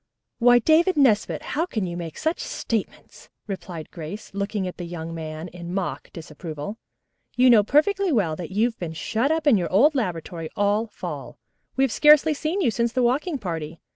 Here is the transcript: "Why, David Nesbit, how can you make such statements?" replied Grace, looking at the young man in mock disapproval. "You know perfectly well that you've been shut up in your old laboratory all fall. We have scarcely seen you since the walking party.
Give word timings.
"Why, 0.39 0.57
David 0.57 0.97
Nesbit, 0.97 1.43
how 1.53 1.67
can 1.67 1.85
you 1.85 1.95
make 1.95 2.17
such 2.17 2.39
statements?" 2.39 3.29
replied 3.45 3.91
Grace, 3.91 4.33
looking 4.33 4.67
at 4.67 4.77
the 4.77 4.85
young 4.85 5.13
man 5.13 5.47
in 5.49 5.75
mock 5.75 6.11
disapproval. 6.11 6.79
"You 7.37 7.51
know 7.51 7.61
perfectly 7.61 8.11
well 8.11 8.35
that 8.35 8.49
you've 8.49 8.79
been 8.79 8.93
shut 8.93 9.29
up 9.31 9.45
in 9.45 9.57
your 9.57 9.71
old 9.71 9.93
laboratory 9.93 10.49
all 10.55 10.87
fall. 10.87 11.37
We 11.75 11.83
have 11.83 11.91
scarcely 11.91 12.33
seen 12.33 12.61
you 12.61 12.71
since 12.71 12.91
the 12.93 13.03
walking 13.03 13.37
party. 13.37 13.79